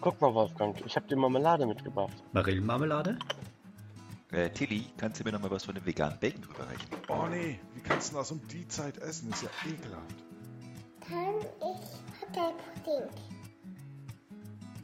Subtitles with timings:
[0.00, 2.12] Guck mal, Wolfgang, ich habe dir Marmelade mitgebracht.
[2.32, 3.18] Marillenmarmelade?
[4.30, 6.88] Äh, Tilly, kannst du mir noch mal was von dem veganen Bacon rüberreichen?
[7.08, 9.30] Oh nee, wie kannst du das um die Zeit essen?
[9.30, 10.14] Ist ja ekelhaft.
[11.00, 13.10] Kann ich Hotelpudding?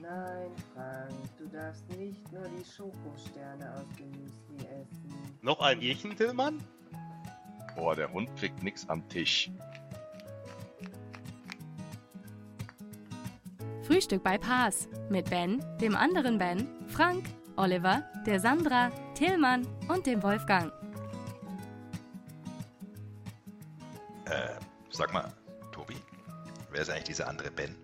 [0.00, 5.15] Nein, Frank, du darfst nicht nur die Schokosterne aus dem Müsli essen.
[5.42, 6.62] Noch ein Jächen, Tillmann?
[7.76, 9.51] Boah, der Hund kriegt nix am Tisch.
[13.87, 20.22] Frühstück bei Paas mit Ben, dem anderen Ben, Frank, Oliver, der Sandra, Tillmann und dem
[20.22, 20.72] Wolfgang.
[24.24, 24.54] Äh,
[24.90, 25.30] sag mal,
[25.70, 25.96] Tobi,
[26.70, 27.76] wer ist eigentlich dieser andere Ben?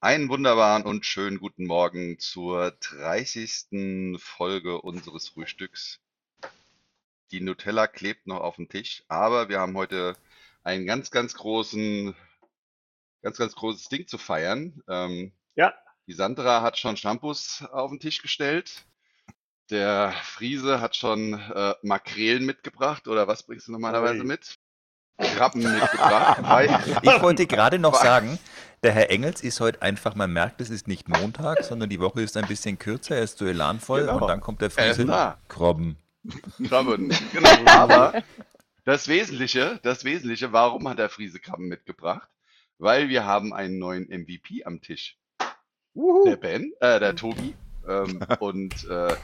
[0.00, 4.18] Einen wunderbaren und schönen guten Morgen zur 30.
[4.18, 6.00] Folge unseres Frühstücks.
[7.32, 10.16] Die Nutella klebt noch auf dem Tisch, aber wir haben heute
[10.64, 12.14] einen ganz, ganz großen,
[13.22, 14.82] ganz, ganz großes Ding zu feiern.
[14.88, 15.74] Ähm, Ja.
[16.06, 18.84] Die Sandra hat schon Shampoos auf den Tisch gestellt.
[19.70, 23.06] Der Friese hat schon äh, Makrelen mitgebracht.
[23.06, 24.26] Oder was bringst du normalerweise Ui.
[24.26, 24.54] mit?
[25.18, 26.40] Krabben mitgebracht.
[27.02, 28.38] Ich wollte gerade noch sagen,
[28.82, 32.22] der Herr Engels ist heute einfach, man merkt, es ist nicht Montag, sondern die Woche
[32.22, 34.18] ist ein bisschen kürzer, er ist so elanvoll Genau.
[34.18, 35.04] und dann kommt der Er Friese.
[35.04, 35.38] da.
[35.48, 35.96] Krabben.
[36.66, 37.14] Krabben.
[37.32, 37.50] Genau.
[37.66, 38.22] Aber
[38.84, 42.28] das Wesentliche, das Wesentliche, warum hat der Friese Krabben mitgebracht?
[42.80, 45.18] Weil wir haben einen neuen MVP am Tisch.
[45.94, 47.54] Der Ben, äh, der Tobi.
[47.86, 49.14] Ähm, und äh,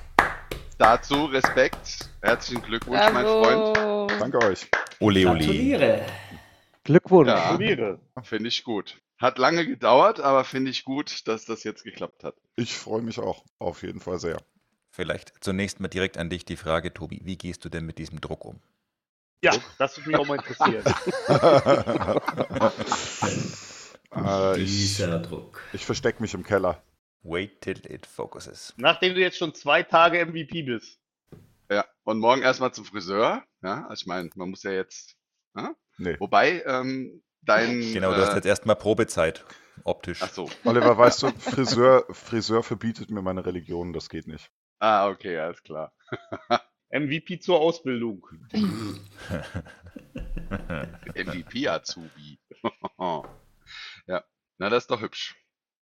[0.77, 2.11] dazu Respekt.
[2.21, 4.11] Herzlichen Glückwunsch, mein Freund.
[4.21, 4.69] Danke euch.
[5.01, 5.39] Ole, ole.
[5.39, 6.07] Gratuliere.
[6.85, 7.29] Glückwunsch.
[7.29, 7.49] Ja.
[7.49, 7.99] Gratuliere.
[8.25, 9.01] Finde ich gut.
[9.17, 12.35] Hat lange gedauert, aber finde ich gut, dass das jetzt geklappt hat.
[12.57, 14.37] Ich freue mich auch auf jeden Fall sehr.
[14.91, 18.21] Vielleicht zunächst mal direkt an dich die Frage, Tobi, wie gehst du denn mit diesem
[18.21, 18.61] Druck um?
[19.43, 20.85] Ja, das würde mich auch mal interessieren.
[24.15, 25.61] äh, ich Dieser Druck.
[25.73, 26.83] ich verstecke mich im Keller.
[27.23, 28.73] Wait till it focuses.
[28.77, 30.99] Nachdem du jetzt schon zwei Tage MVP bist.
[31.71, 33.43] Ja, und morgen erstmal zum Friseur.
[33.63, 35.17] Ja, also ich meine, man muss ja jetzt.
[35.57, 35.75] Ja?
[35.99, 36.17] Nee.
[36.21, 37.81] Wobei, ähm, dein.
[37.93, 39.45] Genau, du hast äh, jetzt erstmal Probezeit,
[39.85, 40.21] optisch.
[40.23, 40.49] Ach so.
[40.65, 44.51] Oliver, weißt du, Friseur, Friseur verbietet mir meine Religion, das geht nicht.
[44.79, 45.93] Ah, okay, alles klar.
[46.91, 48.27] MVP zur Ausbildung.
[51.15, 52.39] MVP-Azubi.
[54.07, 54.25] ja,
[54.59, 55.37] na, das ist doch hübsch.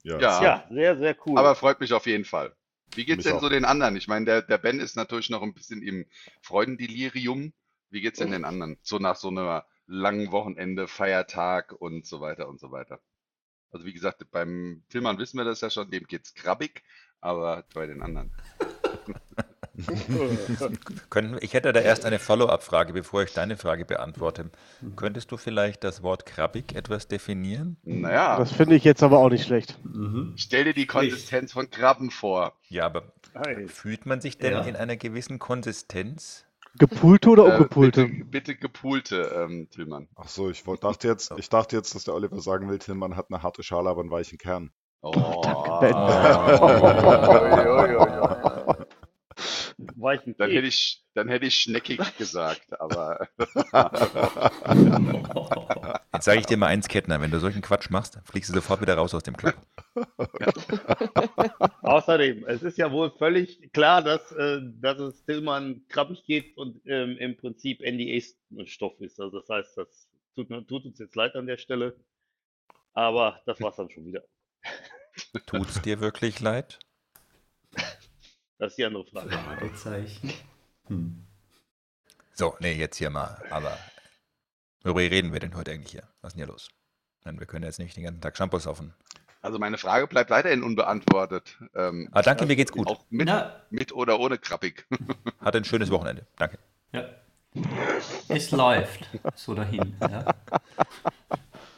[0.03, 0.19] Ja.
[0.19, 0.43] Ja.
[0.43, 1.37] Ja, sehr, sehr cool.
[1.37, 2.55] Aber freut mich auf jeden Fall.
[2.95, 3.41] Wie geht's Mich denn auch.
[3.41, 3.95] so den anderen?
[3.95, 6.05] Ich meine, der, der Ben ist natürlich noch ein bisschen im
[6.41, 7.53] Freudendelirium.
[7.89, 8.77] Wie geht's denn den anderen?
[8.81, 12.99] So nach so einer langen Wochenende, Feiertag und so weiter und so weiter.
[13.71, 16.83] Also wie gesagt, beim Tillmann wissen wir das ja schon, dem geht's krabbig,
[17.21, 18.31] aber bei den anderen.
[21.09, 24.49] Können, ich hätte da erst eine Follow-up-Frage, bevor ich deine Frage beantworte.
[24.95, 27.77] Könntest du vielleicht das Wort krabbig etwas definieren?
[27.83, 29.77] Naja, das finde ich jetzt aber auch nicht schlecht.
[29.83, 30.33] Mhm.
[30.35, 32.53] stell dir die Konsistenz von Krabben vor.
[32.69, 33.03] Ja, aber
[33.67, 34.61] fühlt man sich denn Ja.
[34.61, 36.45] in einer gewissen Konsistenz?
[36.77, 38.05] Gepulte oder Äh, ungepulte?
[38.05, 40.07] bitte, bitte gepoolte, ähm, Tillmann.
[40.15, 43.27] Ach so, ich dachte jetzt, ich dachte jetzt, dass der Oliver sagen will, Tillmann hat
[43.31, 44.71] eine harte Schale, aber einen weichen Kern.
[45.01, 45.79] Oh.
[45.79, 45.93] Ben.
[49.95, 53.27] Weichen Dann hätte ich, dann hätte ich schneckig gesagt, aber
[56.13, 58.81] Jetzt sage ich dir mal eins, Kettner, wenn du solchen Quatsch machst, fliegst du sofort
[58.81, 59.55] wieder raus aus dem Club.
[61.81, 66.81] Außerdem, es ist ja wohl völlig klar, dass, äh, dass es Tillmann krabbig geht und
[66.85, 69.19] ähm, im Prinzip NDA-Stoff ist.
[69.19, 71.95] Also das heißt, das tut, mir- tut uns jetzt leid an der Stelle.
[72.93, 74.23] Aber das war's dann schon wieder.
[75.45, 76.79] Tut's dir wirklich leid?
[78.59, 79.29] Das ist die andere Frage.
[79.31, 80.33] Fragezeichen.
[80.87, 81.25] Hm.
[82.33, 83.41] So, nee, jetzt hier mal.
[83.49, 83.77] Aber
[84.83, 86.03] worüber reden wir denn heute eigentlich hier?
[86.21, 86.69] Was ist denn hier los?
[87.25, 88.93] Nein, wir können jetzt nicht den ganzen Tag Shampoos saufen.
[89.41, 91.57] also meine Frage bleibt weiterhin unbeantwortet.
[91.75, 92.87] Ähm, Ah, danke, mir geht's gut.
[92.87, 93.29] auch mit,
[93.69, 94.85] mit oder ohne krabbig.
[95.39, 96.25] Hatte ein schönes Wochenende.
[96.37, 96.59] Danke.
[96.91, 97.05] ja.
[98.27, 99.95] Es läuft so dahin.
[100.01, 100.25] Ja.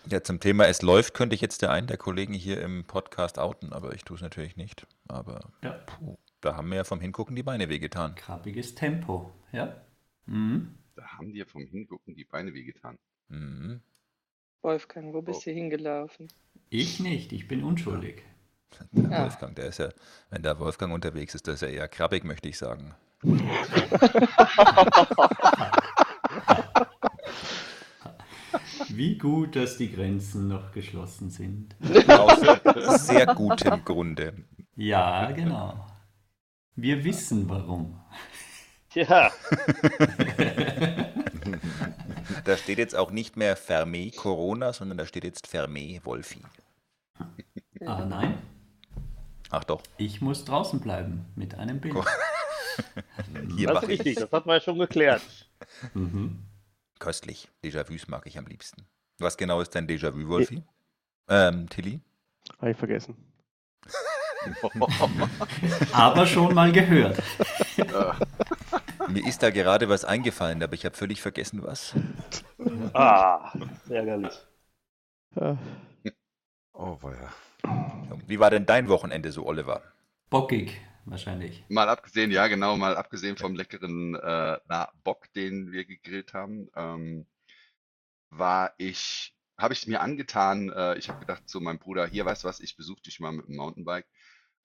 [0.08, 3.40] Ja, zum Thema Es läuft könnte ich jetzt der einen der Kollegen hier im Podcast
[3.40, 4.86] outen, aber ich tue es natürlich nicht.
[5.08, 5.72] Aber ja.
[5.86, 8.16] puh, da haben mir ja vom Hingucken die Beine wehgetan.
[8.16, 9.32] Krabbiges Tempo.
[9.52, 9.76] Ja.
[10.26, 10.76] Mhm.
[10.96, 12.98] Da haben dir vom Hingucken die Beine wehgetan.
[13.30, 13.82] Mhm.
[14.62, 15.44] Wolfgang, wo bist Oh.
[15.46, 16.28] du hingelaufen?
[16.70, 18.24] Ich nicht, ich bin unschuldig.
[18.92, 19.24] Der Ja.
[19.24, 19.90] Wolfgang, der ist ja,
[20.30, 22.94] wenn der Wolfgang unterwegs ist, der ist ja eher krabbig, möchte ich sagen.
[28.90, 31.76] Wie gut, dass die Grenzen noch geschlossen sind.
[32.10, 34.34] Aus sehr gutem Grunde.
[34.76, 35.86] Ja, genau.
[36.76, 38.00] Wir wissen warum.
[38.94, 39.32] Ja,
[42.44, 46.42] Da steht jetzt auch nicht mehr Fermé Corona, sondern da steht jetzt Fermé Wolfi.
[47.86, 48.38] Ah, nein.
[49.50, 49.82] Ach doch.
[49.98, 51.96] Ich muss draußen bleiben mit einem Bild.
[53.56, 54.00] Hier Das mach ist ich.
[54.00, 55.22] richtig, das hatten wir ja schon geklärt.
[55.94, 56.40] Mhm.
[57.00, 57.50] Köstlich.
[57.64, 58.86] Déjà-vus mag ich am liebsten.
[59.20, 60.64] Was genau ist dein Déjà-vu, Wolfi?
[61.28, 62.00] Ähm, Tilly?
[62.60, 63.16] Habe ich vergessen.
[65.92, 67.22] Aber schon mal gehört.
[69.08, 71.94] Mir ist da gerade was eingefallen, aber ich habe völlig vergessen, was.
[72.94, 73.52] Ah,
[73.90, 74.34] ärgerlich.
[75.36, 75.56] Äh,
[76.74, 77.32] Oh, weia.
[78.28, 79.84] Wie war denn dein Wochenende so, Oliver?
[80.30, 81.64] Bockig, wahrscheinlich.
[81.70, 86.70] Mal abgesehen, ja genau, mal abgesehen vom leckeren äh, na, Bock, den wir gegrillt haben,
[86.76, 87.28] ähm,
[88.30, 92.44] war ich, habe ich mir angetan, äh, ich habe gedacht zu meinem Bruder, hier, weißt
[92.44, 94.08] du was, ich besuche dich mal mit dem Mountainbike.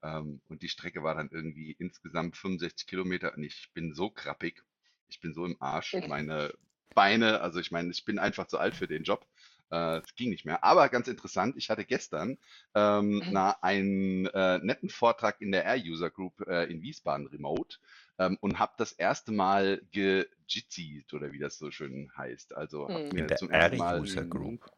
[0.03, 4.63] Ähm, und die Strecke war dann irgendwie insgesamt 65 Kilometer und ich bin so krappig,
[5.09, 6.53] ich bin so im Arsch, meine
[6.95, 9.27] Beine, also ich meine, ich bin einfach zu alt für den Job.
[9.71, 10.63] Äh, Es ging nicht mehr.
[10.65, 12.39] Aber ganz interessant, ich hatte gestern
[12.75, 17.79] ähm, na, einen äh, netten Vortrag in der Air-User Group äh, in Wiesbaden remote
[18.19, 22.55] ähm, und habe das erste Mal gejitzied oder wie das so schön heißt.
[22.57, 23.13] Also hab Hm.
[23.13, 24.71] mir In der zum ersten Mal Air-User Group.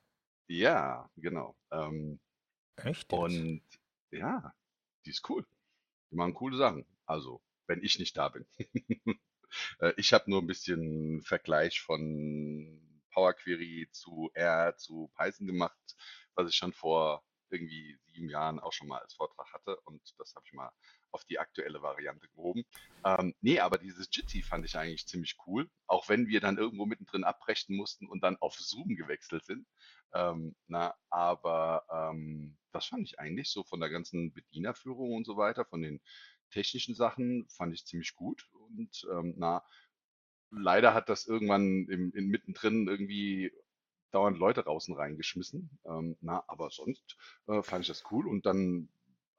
[0.49, 1.57] Ja, genau.
[1.71, 2.19] Ähm,
[2.77, 3.13] Echt?
[3.13, 3.21] jetzt?
[3.21, 3.63] und
[4.11, 4.55] ja,
[5.09, 5.45] die ist cool.
[6.11, 6.85] Die machen coole Sachen.
[7.07, 8.47] Also, wenn ich nicht da bin.
[9.81, 15.97] Äh, ich habe nur ein bisschen Vergleich von Power Query zu R zu Python gemacht,
[16.35, 20.35] was ich schon vor irgendwie sieben Jahren auch schon mal als Vortrag hatte und das
[20.35, 20.71] habe ich mal
[21.13, 22.65] auf die aktuelle Variante gehoben.
[23.07, 26.85] Ähm, nee, aber dieses Jitsi fand ich eigentlich ziemlich cool, auch wenn wir dann irgendwo
[26.85, 29.67] mittendrin abbrechen mussten und dann auf Zoom gewechselt sind.
[30.15, 35.37] Ähm, na, aber ähm, das fand ich eigentlich so von der ganzen Bedienerführung und so
[35.37, 36.01] weiter, von den
[36.51, 38.49] technischen Sachen, fand ich ziemlich gut.
[38.53, 39.65] Und ähm, na,
[40.51, 43.53] leider hat das irgendwann im, in, mittendrin irgendwie
[44.11, 45.79] dauernd Leute draußen reingeschmissen.
[45.85, 47.17] Ähm, na, aber sonst
[47.47, 48.27] äh, fand ich das cool.
[48.27, 48.89] Und dann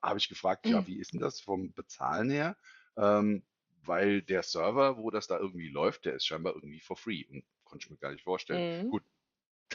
[0.02, 2.56] habe ich gefragt, ja, wie ist denn das vom Bezahlen her?
[2.96, 3.44] Ähm,
[3.84, 7.26] weil der Server, wo das da irgendwie läuft, der ist scheinbar irgendwie for free.
[7.30, 8.86] Und konnte ich mir gar nicht vorstellen.
[8.86, 8.90] Mhm.
[8.90, 9.04] Gut,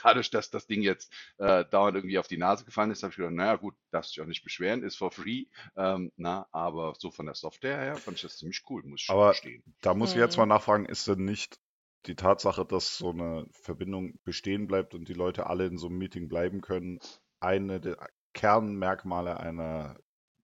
[0.05, 3.17] dadurch, dass das Ding jetzt äh, dauernd irgendwie auf die Nase gefallen ist, habe ich
[3.17, 5.47] gedacht, naja gut, darfst dich auch nicht beschweren, ist for free.
[5.77, 9.07] Ähm, na, aber so von der Software her fand ich das ziemlich cool, muss ich
[9.07, 9.63] schon Aber gestehen.
[9.81, 10.43] da muss ich jetzt Mhm.
[10.43, 11.59] mal nachfragen, ist denn nicht
[12.07, 15.99] die Tatsache, dass so eine Verbindung bestehen bleibt und die Leute alle in so einem
[15.99, 16.99] Meeting bleiben können,
[17.41, 17.97] eine der
[18.35, 19.97] Kernmerkmale einer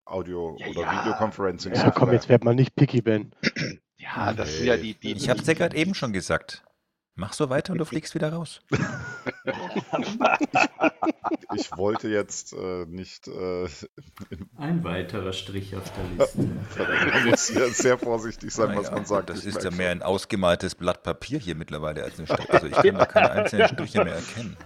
[0.05, 1.03] Audio- Ja, oder ja.
[1.03, 3.31] Videoconferencing ja, komm, jetzt werd mal nicht picky, Ben.
[3.97, 6.63] Ja, das sind ja die, die, Ich habe es ja gerade eben schon gesagt.
[7.19, 8.61] Mach so weiter und du fliegst wieder raus.
[11.55, 13.67] Ich wollte jetzt äh, nicht, äh,
[14.57, 16.41] Ein weiterer Strich auf der Liste.
[17.13, 19.29] man muss hier sehr vorsichtig sein, was Naja, man sagt.
[19.29, 22.49] Das ich ist ja mehr ein ausgemaltes Blatt Papier hier mittlerweile als eine Stadt.
[22.49, 24.57] Also ich kann da keine einzelnen Striche mehr erkennen.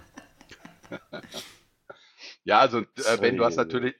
[2.44, 3.94] Ja, also äh, Ben, du hast natürlich,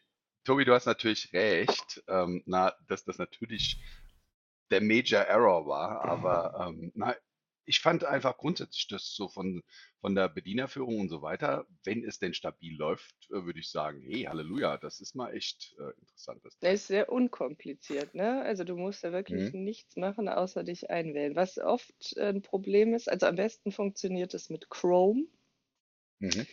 [0.44, 3.80] Tobi, du hast natürlich recht, ähm, na, dass das natürlich
[4.70, 7.14] der Major Error war, aber ähm, na,
[7.64, 9.62] ich fand einfach grundsätzlich das so von,
[10.00, 14.02] von der Bedienerführung und so weiter, wenn es denn stabil läuft, äh, würde ich sagen,
[14.02, 16.44] hey, Halleluja, das ist mal echt äh, interessant.
[16.44, 18.40] Das Der ist sehr unkompliziert, ne?
[18.40, 19.52] Also du musst da wirklich Mhm.
[19.52, 21.36] nichts machen, außer dich einwählen.
[21.36, 25.26] Was oft äh, ein Problem ist, also am besten funktioniert es mit Chrome.
[26.20, 26.46] Mhm.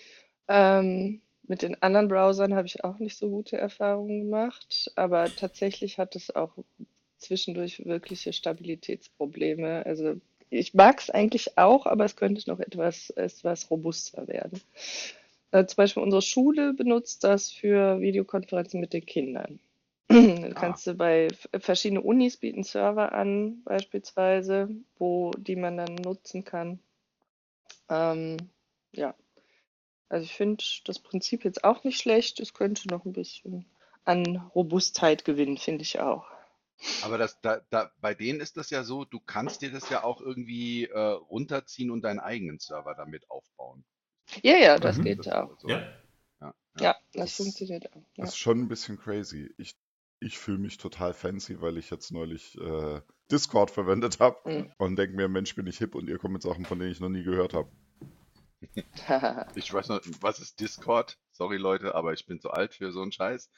[0.48, 5.98] Ähm, mit den anderen Browsern habe ich auch nicht so gute Erfahrungen gemacht, aber tatsächlich
[5.98, 6.58] hat es auch
[7.18, 9.86] zwischendurch wirkliche Stabilitätsprobleme.
[9.86, 10.20] Also
[10.50, 14.62] ich mag es eigentlich auch, aber es könnte noch etwas, etwas robuster werden.
[15.52, 19.60] Äh, zum Beispiel unsere Schule benutzt das für Videokonferenzen mit den Kindern.
[20.10, 20.56] Dann Ah.
[20.56, 26.44] kannst du bei f- verschiedene Unis bieten Server an, beispielsweise, wo die man dann nutzen
[26.46, 26.80] kann.
[27.90, 28.38] Ähm,
[28.94, 29.16] ja,
[30.10, 32.40] also ich finde das Prinzip jetzt auch nicht schlecht.
[32.42, 33.66] Es könnte noch ein bisschen
[34.06, 36.28] an Robustheit gewinnen, finde ich auch.
[37.04, 40.04] Aber das, da, da, bei denen ist das ja so, du kannst dir das ja
[40.04, 43.84] auch irgendwie äh, runterziehen und deinen eigenen Server damit aufbauen.
[44.44, 45.04] Ja, ja, das Mhm.
[45.04, 45.60] geht Das auch.
[45.60, 45.68] so.
[45.68, 45.80] Ja.
[45.80, 45.92] Ja,
[46.42, 46.54] ja.
[46.80, 47.98] Ja, das Das- funktioniert auch.
[48.16, 48.24] Ja.
[48.26, 49.54] Das ist schon ein bisschen crazy.
[49.58, 49.76] Ich,
[50.22, 54.72] ich fühle mich total fancy, weil ich jetzt neulich äh, Discord verwendet habe Mhm.
[54.78, 57.00] und denke mir, Mensch, bin ich hip und ihr kommt mit Sachen, von denen ich
[57.00, 57.70] noch nie gehört habe.
[59.56, 61.18] Ich weiß noch, was ist Discord?
[61.32, 63.50] Sorry Leute, aber ich bin zu alt für so einen Scheiß.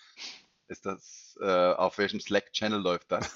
[0.72, 3.30] Ist das, äh, auf welchem Slack-Channel läuft das?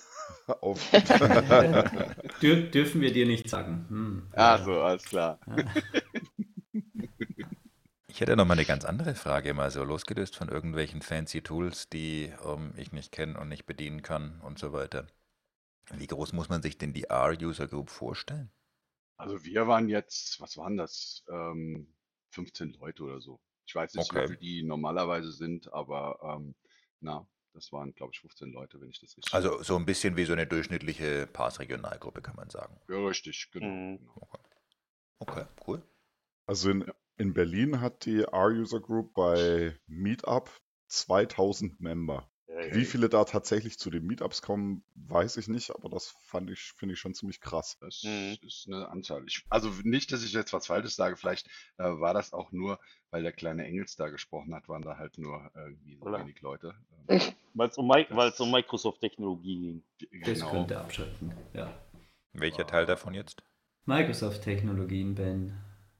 [0.62, 0.80] Auf
[2.42, 3.86] Dür dürfen wir dir nicht sagen.
[3.90, 4.28] Hm.
[4.34, 5.38] Ah, so, alles klar.
[8.08, 11.90] Ich hätte noch mal eine ganz andere Frage, mal so losgelöst von irgendwelchen fancy Tools,
[11.90, 15.06] die ähm, ich nicht kenne und nicht bedienen kann und so weiter.
[15.94, 18.50] Wie groß muss man sich denn die R-User Group vorstellen?
[19.18, 21.26] Also wir waren jetzt, was waren das?
[21.30, 21.94] Ähm,
[22.30, 23.42] 15 Leute oder so.
[23.66, 24.24] Ich weiß nicht, Okay.
[24.24, 26.56] wie viele die normalerweise sind, aber ähm,
[27.00, 30.18] na, Das waren, glaube ich, 15 Leute, wenn ich das richtig Also so ein bisschen
[30.18, 32.80] wie so eine durchschnittliche Pass-Regionalgruppe, kann man sagen.
[32.90, 33.68] Ja, richtig, genau.
[33.68, 33.98] Mhm.
[34.00, 34.30] genau.
[35.20, 35.82] Okay, cool.
[36.46, 40.52] Also in, in Berlin hat die R-User Group bei Meetup
[40.90, 42.30] 2000 Member.
[42.72, 46.60] Wie viele da tatsächlich zu den Meetups kommen, weiß ich nicht, aber das fand ich,
[46.78, 47.78] finde ich schon ziemlich krass.
[47.80, 48.38] Das Mhm.
[48.42, 49.24] ist eine Anzahl.
[49.28, 51.48] Ich, also nicht, dass ich jetzt was Falsches sage, vielleicht
[51.78, 52.80] äh, war das auch nur,
[53.12, 56.76] weil der kleine Engels da gesprochen hat, waren da halt nur irgendwie so wenig Leute.
[57.10, 57.20] Ähm,
[57.54, 59.84] Weil es um, um Microsoft-Technologie ging.
[59.98, 60.52] g- Das genau.
[60.52, 61.34] könnte abschrecken.
[61.54, 61.74] Ja.
[62.34, 63.44] Welcher Teil davon jetzt?
[63.86, 65.58] Microsoft-Technologien, Ben.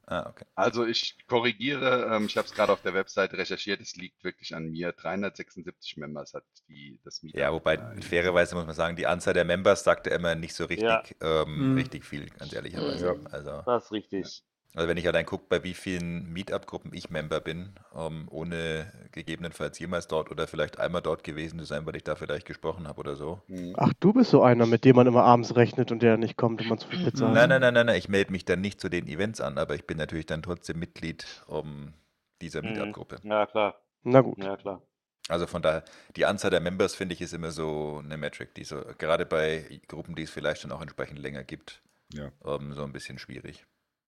[0.08, 0.44] Ah, okay.
[0.54, 4.54] Also ich korrigiere, ähm, ich habe es gerade auf der Webseite recherchiert, es liegt wirklich
[4.54, 4.92] an mir.
[4.92, 7.40] 376 Members hat die, das Meetup.
[7.40, 10.66] Ja, wobei äh, fairerweise muss man sagen, die Anzahl der Members sagte immer nicht so
[10.66, 11.02] richtig, Ja.
[11.20, 11.74] ähm, Mhm.
[11.78, 13.06] richtig viel, ganz ehrlicherweise.
[13.06, 13.30] Ja.
[13.32, 14.44] Also, Das ist richtig.
[14.76, 19.78] Also wenn ich allein gucke, bei wie vielen Meetup-Gruppen ich Member bin, ähm, ohne gegebenenfalls
[19.78, 23.00] jemals dort oder vielleicht einmal dort gewesen zu sein, weil ich da vielleicht gesprochen habe
[23.00, 23.40] oder so.
[23.48, 23.74] mhm.
[23.76, 26.60] Ach, du bist so einer, mit dem man immer abends rechnet und der nicht kommt
[26.60, 27.48] und man zu viel Pizza Nein, hat.
[27.48, 29.86] nein, nein, nein, nein, ich melde mich dann nicht zu den Events an, aber ich
[29.86, 31.92] bin natürlich dann trotzdem Mitglied um,
[32.40, 32.68] dieser Mhm.
[32.68, 33.16] Meetup-Gruppe.
[33.22, 33.74] Ja, klar.
[34.02, 34.38] Na gut.
[34.38, 34.82] Ja, klar.
[35.28, 38.64] Also von daher, die Anzahl der Members, finde ich, ist immer so eine Metric, die
[38.64, 42.30] so, gerade bei Gruppen, die es vielleicht schon auch entsprechend länger gibt, Ja.
[42.44, 43.66] ähm, so ein bisschen schwierig.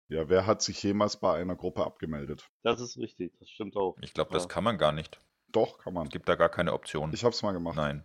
[0.09, 2.49] Ja, wer hat sich jemals bei einer Gruppe abgemeldet?
[2.63, 3.33] Das ist richtig.
[3.39, 3.97] Das stimmt auch.
[4.01, 4.49] Ich glaube, das Ja.
[4.49, 5.21] kann man gar nicht.
[5.53, 6.07] Doch, kann man.
[6.07, 7.13] Es gibt da gar keine Option.
[7.13, 7.77] Ich hab's mal gemacht.
[7.77, 8.05] Nein.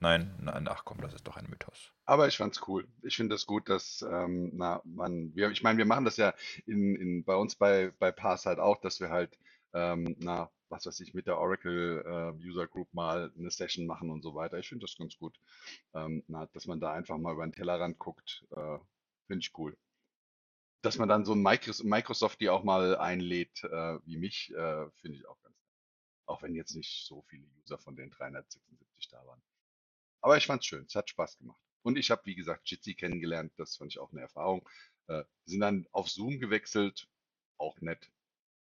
[0.00, 1.92] Nein, nein, ach komm, das ist doch ein Mythos.
[2.04, 2.86] Aber ich fand's cool.
[3.02, 6.16] Ich finde es das gut, dass ähm, na, man, wir, ich meine, wir machen das
[6.16, 6.34] ja
[6.66, 9.36] in, in, bei uns bei, bei Pass halt auch, dass wir halt,
[9.74, 14.10] ähm, na, was weiß ich, mit der Oracle äh, User Group mal eine Session machen
[14.10, 14.58] und so weiter.
[14.58, 15.36] Ich finde das ganz gut.
[15.94, 18.78] Ähm, na, dass man da einfach mal über den Tellerrand guckt, äh,
[19.26, 19.76] finde ich cool.
[20.82, 24.90] Dass man dann so ein Micros Microsoft die auch mal einlädt, äh, wie mich, äh,
[25.00, 25.74] finde ich auch ganz nett.
[26.26, 29.42] Auch wenn jetzt nicht so viele User von den 376 da waren.
[30.20, 31.60] Aber ich fand's schön, es hat Spaß gemacht.
[31.82, 34.68] Und ich habe, wie gesagt, Jitsi kennengelernt, das fand ich auch eine Erfahrung.
[35.06, 37.08] Äh, sind dann auf Zoom gewechselt,
[37.56, 38.10] auch nett.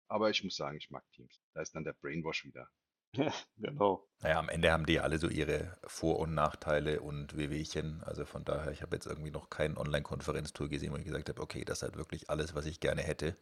[0.08, 1.40] Aber ich muss sagen, ich mag Teams.
[1.52, 2.68] Da ist dann der Brainwash wieder.
[3.58, 4.06] genau.
[4.22, 8.02] Naja, am Ende haben die alle so ihre Vor- und Nachteile und Wehwehchen.
[8.04, 11.40] Also von daher, ich habe jetzt irgendwie noch kein Online-Konferenztool gesehen, wo ich gesagt habe,
[11.40, 13.36] okay, das ist halt wirklich alles, was ich gerne hätte.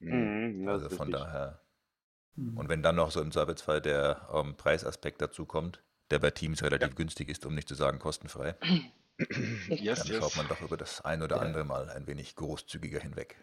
[0.00, 0.62] Mhm.
[0.62, 1.14] Mhm, Also von richtig.
[1.14, 1.60] daher.
[2.36, 2.56] Hm.
[2.58, 6.62] Und wenn dann noch so im Zweifelsfall der ähm, Preisaspekt dazu kommt, der bei Teams
[6.62, 8.56] relativ günstig ist, um nicht zu sagen kostenfrei,
[9.68, 10.16] Yes, dann yes.
[10.18, 11.42] schaut man doch über das ein oder Ja.
[11.42, 13.36] andere Mal ein wenig großzügiger hinweg.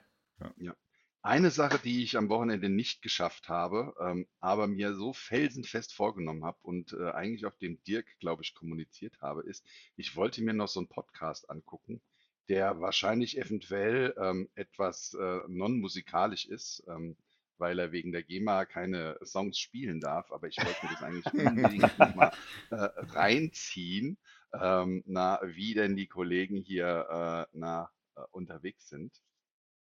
[1.23, 6.43] Eine Sache, die ich am Wochenende nicht geschafft habe, ähm, aber mir so felsenfest vorgenommen
[6.43, 9.63] habe und äh, eigentlich auch dem Dirk, glaube ich, kommuniziert habe, ist,
[9.95, 12.01] ich wollte mir noch so einen Podcast angucken,
[12.49, 17.15] der wahrscheinlich eventuell ähm, etwas äh, non-musikalisch ist, ähm,
[17.59, 21.33] weil er wegen der GEMA keine Songs spielen darf, aber ich wollte mir das eigentlich
[21.33, 22.31] unbedingt mal
[22.71, 24.17] äh, reinziehen,
[24.59, 29.13] ähm, na, wie denn die Kollegen hier äh, na, äh, unterwegs sind.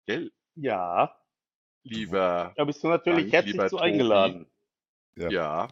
[0.06, 0.32] Gell?
[0.56, 1.16] Ja,
[1.84, 3.82] Lieber, da bist du natürlich Frank, herzlich zu Tobi.
[3.84, 4.48] eingeladen.
[5.18, 5.30] Ja.
[5.30, 5.68] ja,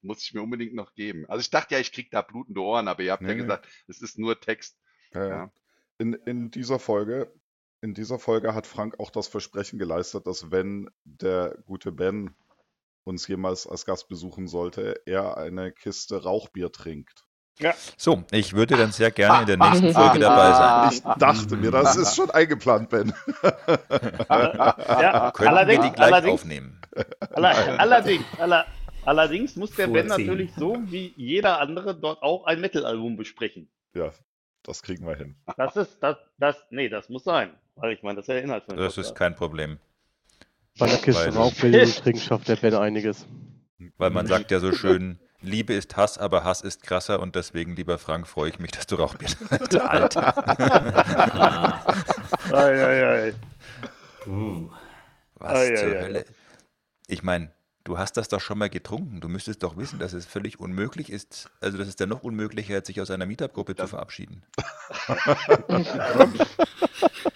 [0.00, 1.26] muss ich mir unbedingt noch geben.
[1.28, 3.42] Also ich dachte ja, ich krieg da blutende Ohren, aber ihr habt ja Nee, nee.
[3.42, 4.78] gesagt, es ist nur Text.
[5.12, 5.28] Ja.
[5.28, 5.52] Ja.
[5.98, 7.30] In, in dieser Folge,
[7.82, 12.34] in dieser Folge hat Frank auch das Versprechen geleistet, dass wenn der gute Ben
[13.04, 17.26] uns jemals als Gast besuchen sollte, er eine Kiste Rauchbier trinkt.
[17.96, 20.90] So, ich würde dann sehr gerne in der nächsten Folge dabei sein.
[20.92, 23.12] Ich dachte mir, das ist schon eingeplant, Ben.
[24.28, 26.80] Ja, Könnten wir allerdings, die gleich allerdings, aufnehmen?
[27.32, 28.66] aller, allerdings, aller,
[29.04, 30.26] allerdings muss der Ben Vorziehen.
[30.26, 33.68] natürlich so wie jeder andere dort auch ein Metal-Album besprechen.
[33.94, 34.12] Ja,
[34.62, 35.36] das kriegen wir hin.
[35.56, 37.50] Das ist, das, das, nee, das muss sein.
[37.76, 39.78] Weil ich meine, das ist ja der Inhalt von dem Das ist kein Problem.
[40.78, 43.26] Bei der Kiste zu trinken schafft der Ben einiges.
[43.96, 47.74] Weil man sagt ja so schön, Liebe ist Hass, aber Hass ist krasser und deswegen,
[47.74, 49.28] lieber Frank, freue ich mich, dass du Rauchbier
[49.88, 50.36] Alter.
[52.52, 53.34] Ei, ei, ei.
[54.26, 54.68] Uh.
[55.36, 56.02] Was Ei, zur ei, ei.
[56.02, 56.24] Hölle?
[57.06, 57.52] Ich meine,
[57.84, 59.20] du hast das doch schon mal getrunken.
[59.20, 62.78] Du müsstest doch wissen, dass es völlig unmöglich ist, also dass es dann noch unmöglicher
[62.78, 64.42] ist, sich aus einer Meetup-Gruppe zu verabschieden.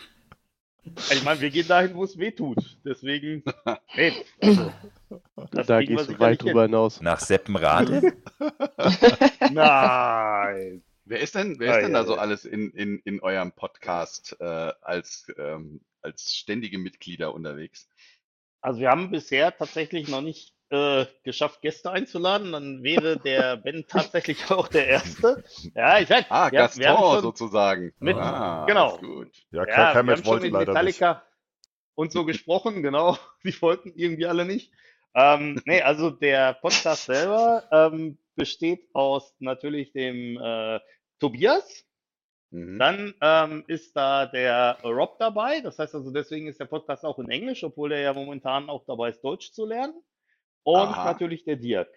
[1.11, 2.79] Ich meine, wir gehen dahin, wo es weh tut.
[2.85, 3.43] Deswegen,
[3.97, 4.71] nee, also,
[5.67, 6.49] da gehst du weit hin.
[6.49, 7.01] drüber hinaus.
[7.01, 8.13] Nach Seppenrade?
[9.53, 10.83] Nein.
[11.07, 13.53] Wer ist denn, wer ist Ei, denn da ei, so alles in, in, in eurem
[13.53, 14.45] Podcast äh,
[14.81, 17.89] als, ähm, als ständige Mitglieder unterwegs?
[18.65, 22.53] Also wir haben bisher tatsächlich noch nicht äh, geschafft, Gäste einzuladen.
[22.53, 25.45] Dann wäre der Ben tatsächlich auch der Erste.
[25.75, 26.25] Ja, ich weiß.
[26.31, 27.93] Ah, haben Gaston schon sozusagen.
[27.99, 28.99] mit, ah, genau.
[29.51, 31.01] Ja, Ja, haben schon wollte mit leider nicht.
[31.03, 31.23] Metallica
[31.95, 33.19] und so gesprochen, genau.
[33.45, 34.73] Die wollten irgendwie alle nicht.
[35.15, 40.81] Ähm, nee, also der Podcast selber ähm, besteht aus natürlich dem äh,
[41.21, 41.84] Tobias.
[42.55, 42.79] Mhm.
[42.79, 45.61] Dann ähm, ist da der Rob dabei.
[45.61, 48.85] Das heißt also, deswegen ist der Podcast auch in Englisch, obwohl er ja momentan auch
[48.87, 50.01] dabei ist, Deutsch zu lernen.
[50.63, 51.05] Und Aha.
[51.05, 51.93] natürlich der Dirk.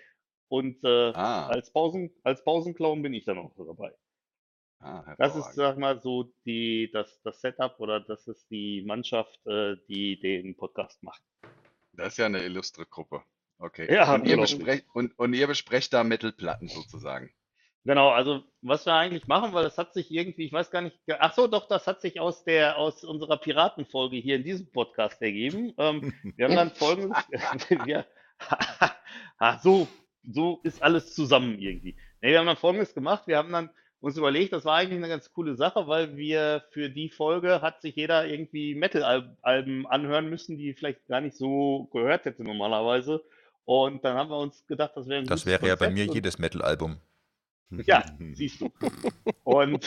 [0.49, 3.93] Und äh, Ah, als Pausen, als Pausenclown bin ich dann auch dabei.
[4.79, 9.39] ah, Das ist, sag mal, so die, das, das Setup oder das ist die Mannschaft,
[9.45, 11.21] äh, die den Podcast macht.
[11.93, 13.21] Das ist ja eine illustre Gruppe.
[13.59, 13.93] Okay.
[13.93, 17.31] Ja, Und ihr besprecht, und, und ihr besprecht da Metal-Platten sozusagen.
[17.87, 20.99] Genau, also was wir eigentlich machen, weil das hat sich irgendwie, ich weiß gar nicht,
[21.19, 25.21] ach so, doch, das hat sich aus der, aus unserer Piratenfolge hier in diesem Podcast
[25.21, 25.73] ergeben.
[25.77, 27.17] Ähm, wir haben dann folgendes,
[27.85, 28.05] wir,
[29.63, 29.87] so,
[30.29, 31.95] so ist alles zusammen irgendwie.
[32.21, 33.69] Nee, wir haben dann folgendes gemacht, wir haben dann
[34.01, 37.81] uns überlegt, das war eigentlich eine ganz coole Sache, weil wir für die Folge hat
[37.81, 43.23] sich jeder irgendwie Metal-Alben anhören müssen, die vielleicht gar nicht so gehört hätte normalerweise.
[43.63, 46.07] Und dann haben wir uns gedacht, das wäre ein Das gutes wäre ja bei Konzept
[46.07, 46.97] mir jedes Metal-Album.
[47.85, 48.71] ja, siehst du.
[49.43, 49.85] Und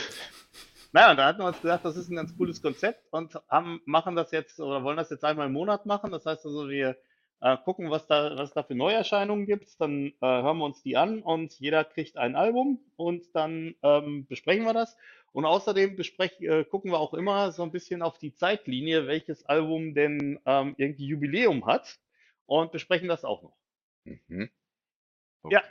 [0.93, 3.81] naja, und da hatten wir uns gedacht, das ist ein ganz cooles Konzept und haben,
[3.85, 6.11] machen das jetzt oder wollen das jetzt einmal im Monat machen.
[6.11, 6.97] Das heißt also, wir
[7.41, 9.81] äh, gucken, was da, was da für Neuerscheinungen gibt.
[9.81, 14.27] Dann äh, hören wir uns die an und jeder kriegt ein Album und dann ähm,
[14.27, 14.97] besprechen wir das.
[15.33, 19.45] Und außerdem besprech, äh, gucken wir auch immer so ein bisschen auf die Zeitlinie, welches
[19.47, 22.01] Album denn ähm, irgendwie Jubiläum hat
[22.47, 23.57] und besprechen das auch noch.
[24.05, 24.51] Mhm.
[25.49, 25.63] Ja.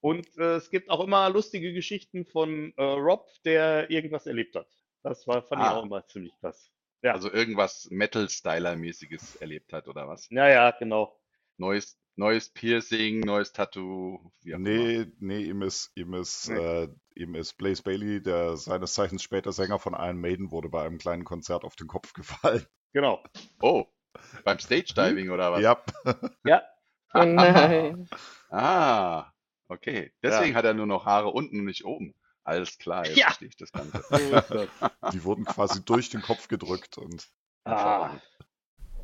[0.00, 4.68] Und äh, es gibt auch immer lustige Geschichten von äh, Rob, der irgendwas erlebt hat.
[5.02, 5.72] Das war, fand ich Ah.
[5.72, 6.70] auch immer ziemlich krass.
[7.02, 10.28] Ja, Also irgendwas Metal-Styler-mäßiges erlebt hat, oder was?
[10.30, 11.18] ja, ja, genau.
[11.58, 14.70] Neues, neues Piercing, neues Tattoo, wie auch immer.
[14.70, 16.56] Nee, nee, ihm ist, ihm ist, Nee.
[16.58, 20.84] äh, ihm ist Blaze Bailey, der seines Zeichens später Sänger von Iron Maiden wurde, bei
[20.84, 22.66] einem kleinen Konzert auf den Kopf gefallen.
[22.92, 23.22] Genau.
[23.60, 23.86] Oh,
[24.44, 25.62] beim Stage-Diving oder was?
[25.62, 25.82] Ja,
[26.44, 26.62] Ja,
[27.14, 28.08] Oh nein.
[28.50, 29.32] Ah,
[29.68, 30.12] okay.
[30.22, 30.58] Deswegen Ja.
[30.58, 32.14] hat er nur noch Haare unten und nicht oben.
[32.44, 33.26] Alles klar, jetzt Ja.
[33.26, 34.04] verstehe ich das Ganze.
[35.12, 37.26] die wurden quasi durch den Kopf gedrückt und
[37.64, 38.22] Ah, Hervorragend.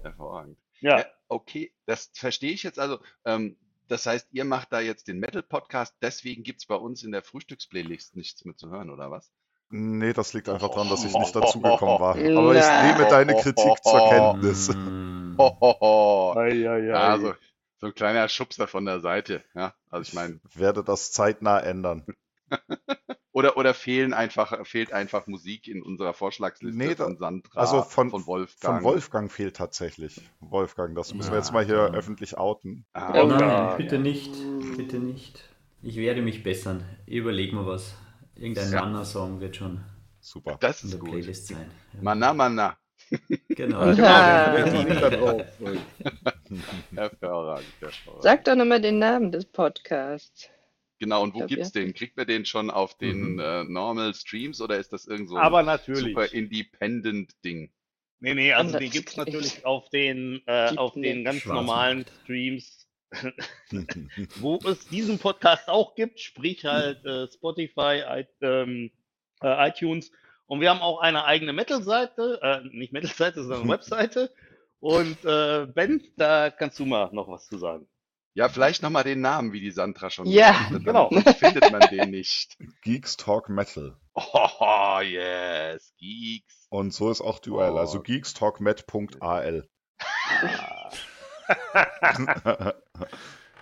[0.03, 0.59] Hervorragend.
[0.81, 3.01] ja, Ja, okay, das verstehe ich jetzt also.
[3.25, 3.57] Ähm,
[3.89, 7.23] das heißt, ihr macht da jetzt den Metal-Podcast, deswegen gibt es bei uns in der
[7.23, 9.31] Frühstücksplaylist nichts mehr zu hören, oder was?
[9.75, 12.15] nee, das liegt einfach daran, dass ich nicht dazugekommen war.
[12.39, 14.69] Aber ich nehme deine Kritik zur Kenntnis.
[15.39, 16.85] Ei, ei, ei.
[16.87, 17.35] Ja,
[17.83, 19.43] so, ein kleiner Schubser von der Seite.
[19.55, 22.07] Ja, also ich meine, Werde das zeitnah ändern.
[23.33, 27.83] oder, oder fehlen einfach, fehlt einfach Musik in unserer Vorschlagsliste Nee, da- von Sandra, also
[27.83, 28.77] von- von Wolfgang.
[28.83, 30.21] Von Wolfgang fehlt tatsächlich.
[30.41, 31.87] Wolfgang, das müssen wir Ja, jetzt mal hier ja.
[31.93, 32.85] öffentlich outen.
[32.93, 33.75] Ah, Oh Nein, ja.
[33.77, 34.33] bitte nicht.
[34.77, 35.43] Bitte nicht.
[35.83, 36.85] Ich werde mich bessern.
[37.07, 37.95] Überleg mir was.
[38.37, 38.81] Irgendein Ja.
[38.83, 39.83] Manna-Song wird schon
[40.21, 40.57] Super.
[40.61, 41.11] das in ist der gut.
[41.11, 41.71] Playlist sein.
[41.95, 42.15] Ja.
[42.15, 42.77] Mana,
[43.49, 43.85] Genau.
[43.95, 45.43] Genau, da drauf.
[46.95, 48.23] Hervorragend, hervorragend.
[48.23, 50.49] Sag doch nochmal den Namen des Podcasts.
[50.99, 51.81] Genau, und wo glaub, gibt's ja.
[51.83, 51.95] den?
[51.95, 53.39] Kriegt man den schon auf den Mhm.
[53.41, 56.05] äh, Normal Streams oder ist das irgend so ein Aber natürlich.
[56.15, 57.71] super independent Ding?
[58.21, 59.27] Nee, nee, also Anders den gibt's nicht.
[59.27, 61.67] natürlich auf den, äh, auf den ganz Schwarzmarkt.
[61.67, 62.87] normalen Streams,
[64.41, 68.91] wo es diesen Podcast auch gibt, sprich halt äh, Spotify, i- ähm,
[69.43, 70.13] äh, iTunes.
[70.47, 74.33] Und wir haben auch eine eigene Metal-Seite, äh, nicht Metal-Seite, sondern Webseite.
[74.81, 77.87] Und äh, Ben, da kannst du mal noch was zu sagen.
[78.35, 81.11] Ja, vielleicht nochmal den Namen, wie die Sandra schon Ja, gesagt hat, genau.
[81.39, 82.57] findet man den nicht.
[82.83, 83.97] Geeks Talk Metal.
[84.15, 86.67] Oh, yes, Geeks.
[86.71, 88.03] Und so ist auch die URL, also Oh.
[88.03, 89.69] geekstalkmet.al.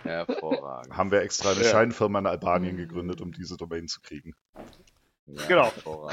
[0.02, 0.96] Hervorragend.
[0.96, 1.64] Haben wir extra eine.
[1.64, 4.34] Scheinfirma in Albanien gegründet, um diese Domain zu kriegen.
[5.36, 5.72] Ja, Genau.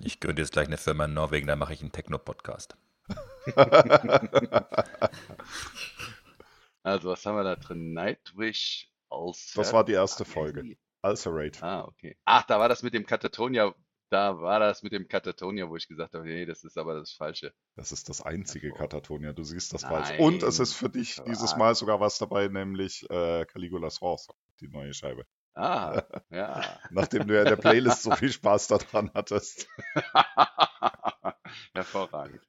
[0.00, 2.76] Ich gründe jetzt gleich eine Firma in Norwegen, da mache ich einen Techno-Podcast.
[6.82, 7.92] Also, was haben wir da drin?
[7.92, 9.52] Nightwish als.
[9.54, 10.76] Das war die erste Folge.
[11.02, 11.62] Ulcerate.
[11.62, 12.16] Ah, okay.
[12.24, 13.74] Ach, da war das mit dem Katatonia.
[14.10, 17.12] Da war das mit dem Katatonia, wo ich gesagt habe, nee, das ist aber das
[17.12, 17.52] Falsche.
[17.76, 19.92] Das ist das einzige Katatonia, du siehst das Nein.
[19.92, 20.18] falsch.
[20.18, 21.56] Und es ist für dich dieses Was?
[21.58, 25.26] Mal sogar was dabei, nämlich äh, Caligulas Horse, die neue Scheibe.
[25.58, 26.62] Ah, ja.
[26.90, 29.68] Nachdem du ja in der Playlist so viel Spaß daran hattest.
[31.74, 32.40] Hervorragend.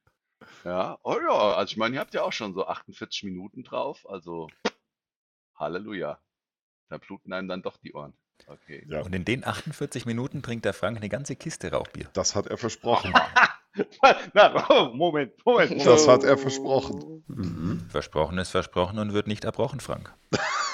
[0.64, 4.06] Ja, oh ja, also ich meine, ihr habt ja auch schon so 48 Minuten drauf,
[4.08, 4.48] also
[5.56, 6.18] Halleluja.
[6.88, 8.12] Da bluten einem dann doch die Ohren.
[8.46, 8.86] Okay.
[8.88, 12.08] Ja, Und in den 48 Minuten trinkt der Frank eine ganze Kiste Rauchbier.
[12.12, 13.12] das hat er versprochen.
[14.34, 15.86] Na, oh, Moment, Moment, Moment.
[15.86, 17.24] Das hat er versprochen.
[17.28, 17.86] Mhm.
[17.88, 20.12] Versprochen ist versprochen und wird nicht erbrochen, Frank.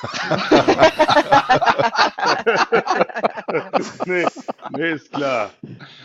[4.07, 4.25] nee,
[4.71, 5.51] Nee, ist klar.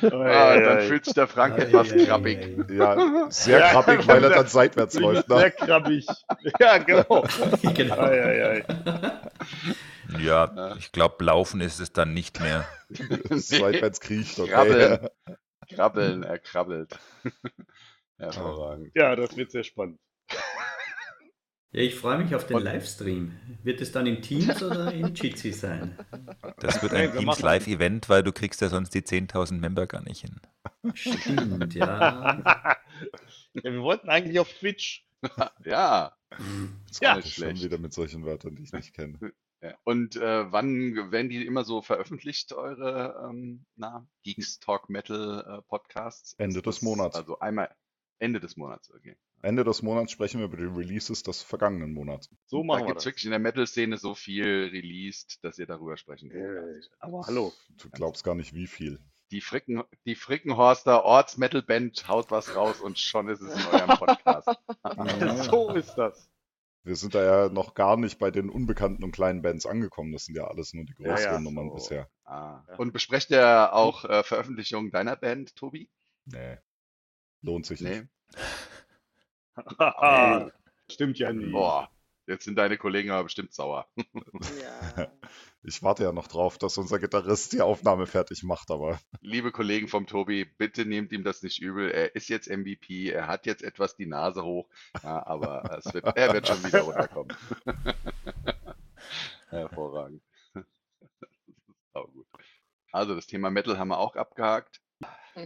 [0.02, 2.58] Ah, dann fühlt sich der Frank etwas krabbig.
[2.70, 5.30] Ja, sehr krabbig, weil er dann seitwärts läuft.
[5.30, 5.38] Ne?
[5.38, 6.08] Sehr krabbig.
[6.60, 7.26] Ja, genau.
[7.74, 7.96] Genau.
[10.20, 12.66] Ja, ich glaube, laufen ist es dann nicht mehr.
[13.30, 14.40] Seitwärts kriecht.
[14.40, 14.52] Okay.
[14.52, 15.08] Krabbeln.
[15.70, 17.00] Krabbeln, er krabbelt.
[18.18, 18.92] Hervorragend.
[18.94, 20.00] Ja, das wird sehr spannend.
[21.74, 23.32] Ja, ich freue mich auf den Livestream.
[23.64, 25.98] Wird es dann im Teams oder in Jitsi sein?
[26.60, 29.88] Das wird ein wir Teams machen- Live-Event, weil du kriegst ja sonst die 10.000 Member
[29.88, 30.40] gar nicht hin.
[30.94, 32.76] Stimmt, ja.
[33.54, 35.06] Ja, wir wollten eigentlich auf Twitch.
[35.66, 36.16] Ja.
[36.88, 37.14] Jetzt Ja.
[37.14, 39.20] kommt es schon wieder mit solchen Wörtern, die ich nicht kenne.
[39.62, 39.76] Ja.
[39.84, 45.62] Und äh, wann werden die immer so veröffentlicht, eure ähm, na, Geeks Talk Metal äh,
[45.70, 46.34] Podcasts?
[46.40, 47.16] Ende des das- Monats.
[47.16, 47.70] Also einmal
[48.18, 49.16] Ende des Monats, okay.
[49.44, 52.30] Ende des Monats sprechen wir über die Releases des vergangenen Monats.
[52.46, 53.06] So Da machen wir gibt es das.
[53.12, 56.84] wirklich in der Metal-Szene so viel released, dass ihr darüber sprechen könnt.
[56.86, 57.54] Äh, Aber hallo.
[57.82, 59.00] Du glaubst gar nicht, wie viel.
[59.32, 64.48] Die, Fricken, die Frickenhorster Orts-Metal-Band haut was raus und schon ist es in eurem Podcast.
[65.52, 66.30] So ist das.
[66.84, 70.12] Wir sind da ja noch gar nicht bei den unbekannten und kleinen Bands angekommen.
[70.12, 71.76] Das sind ja alles nur die Ja, größeren ja, Nummern so.
[71.76, 72.10] bisher.
[72.26, 72.64] Ah.
[72.68, 72.76] Ja.
[72.78, 75.90] Und besprecht ihr auch äh, Veröffentlichungen deiner Band, Tobi?
[76.26, 76.58] Nee.
[77.42, 78.06] Lohnt sich nicht.
[79.56, 80.52] Haha,
[80.92, 81.52] Stimmt ja nicht.
[81.52, 81.90] Boah,
[82.28, 83.88] jetzt sind deine Kollegen aber bestimmt sauer.
[84.96, 85.12] Ja.
[85.64, 89.88] Ich warte ja noch drauf, dass unser Gitarrist die Aufnahme fertig macht, aber Liebe Kollegen
[89.88, 91.92] vom Tobi, bitte nehmt ihm das nicht übel.
[91.92, 94.68] Er ist jetzt MVP, er hat jetzt etwas die Nase hoch,
[95.04, 97.38] ja, aber es wird, er wird schon wieder runterkommen.
[99.50, 100.24] Hervorragend.
[101.94, 102.26] Auch gut.
[102.92, 104.82] Also das Thema Metal haben wir auch abgehakt.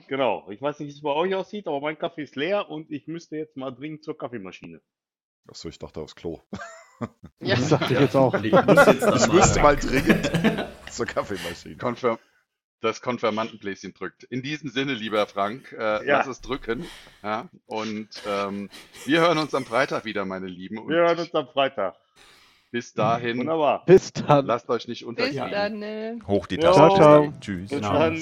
[0.08, 0.50] Genau.
[0.50, 3.08] Ich weiß nicht, wie es bei euch aussieht, aber mein Kaffee ist leer und ich
[3.08, 4.82] müsste jetzt mal dringend zur Kaffeemaschine.
[5.48, 6.42] achso, ich dachte aufs Klo.
[7.40, 7.56] Ja.
[7.56, 8.34] Das dachte ich jetzt auch.
[8.42, 10.32] Ich muss jetzt noch Ich müsste mal dringend
[10.90, 11.78] zur Kaffeemaschine.
[11.78, 12.18] Konfirm
[12.82, 14.24] das Konfirmandenbläschen drückt.
[14.26, 16.18] In diesem Sinne, lieber Frank, äh, Ja.
[16.20, 16.86] lass es drücken.
[17.24, 18.70] Ja, und ähm,
[19.06, 20.78] wir hören uns am Freitag wieder, meine Lieben.
[20.78, 21.96] Und Wir hören uns am Freitag.
[22.76, 23.84] Bis dahin, Wunderbar.
[23.86, 24.46] Bis dann.
[24.48, 25.50] lasst euch nicht Bis unterkriegen.
[25.50, 25.80] dann.
[25.80, 26.20] Ne?
[26.28, 26.74] Hoch die Ja.
[26.74, 26.80] Taste.
[26.80, 27.34] Ciao, ciao.
[27.40, 27.70] Tschüss.
[27.70, 27.94] Bis Genau.
[27.94, 28.16] dann.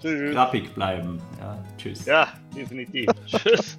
[0.00, 0.30] Tschüss.
[0.32, 1.20] Klappig bleiben.
[1.40, 2.04] Ja, tschüss.
[2.04, 3.08] Ja, definitiv.
[3.26, 3.78] Tschüss.